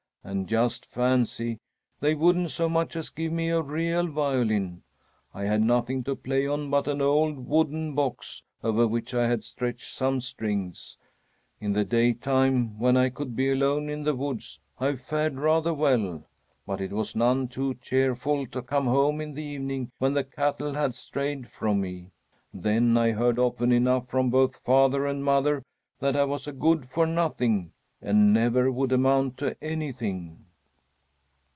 And 0.23 0.47
just 0.47 0.85
fancy! 0.85 1.57
they 1.99 2.13
wouldn't 2.13 2.51
so 2.51 2.69
much 2.69 2.95
as 2.95 3.09
give 3.09 3.31
me 3.31 3.49
a 3.49 3.59
real 3.63 4.05
violin. 4.05 4.83
I 5.33 5.45
had 5.45 5.63
nothing 5.63 6.03
to 6.03 6.15
play 6.15 6.45
on 6.45 6.69
but 6.69 6.87
an 6.87 7.01
old 7.01 7.47
wooden 7.47 7.95
box 7.95 8.43
over 8.63 8.87
which 8.87 9.15
I 9.15 9.25
had 9.27 9.43
stretched 9.43 9.91
some 9.95 10.21
strings. 10.21 10.95
In 11.59 11.73
the 11.73 11.83
daytime, 11.83 12.77
when 12.77 12.97
I 12.97 13.09
could 13.09 13.35
be 13.35 13.49
alone 13.51 13.89
in 13.89 14.03
the 14.03 14.13
woods, 14.15 14.59
I 14.79 14.95
fared 14.95 15.37
rather 15.39 15.73
well; 15.73 16.27
but 16.67 16.81
it 16.81 16.91
was 16.91 17.15
none 17.15 17.47
too 17.47 17.73
cheerful 17.81 18.45
to 18.45 18.61
come 18.61 18.85
home 18.85 19.21
in 19.21 19.33
the 19.33 19.43
evening 19.43 19.89
when 19.97 20.13
the 20.13 20.23
cattle 20.23 20.75
had 20.75 20.93
strayed 20.93 21.47
from 21.49 21.81
me! 21.81 22.11
Then 22.53 22.95
I 22.95 23.13
heard 23.13 23.39
often 23.39 23.71
enough, 23.71 24.07
from 24.07 24.29
both 24.29 24.57
father 24.57 25.07
and 25.07 25.23
mother, 25.23 25.63
that 25.99 26.15
I 26.15 26.25
was 26.25 26.45
a 26.47 26.51
good 26.53 26.87
for 26.89 27.07
nothing 27.07 27.71
and 28.03 28.33
never 28.33 28.71
would 28.71 28.91
amount 28.91 29.37
to 29.37 29.55
anything." 29.63 30.43